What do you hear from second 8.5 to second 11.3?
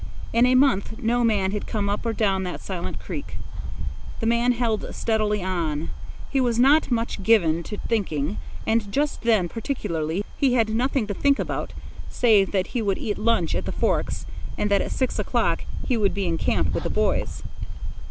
and just then particularly he had nothing to